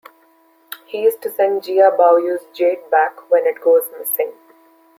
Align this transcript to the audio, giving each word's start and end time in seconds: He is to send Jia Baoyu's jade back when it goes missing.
He 0.87 1.05
is 1.05 1.15
to 1.17 1.29
send 1.29 1.61
Jia 1.61 1.95
Baoyu's 1.95 2.41
jade 2.57 2.89
back 2.89 3.29
when 3.29 3.45
it 3.45 3.61
goes 3.63 3.83
missing. 3.99 4.31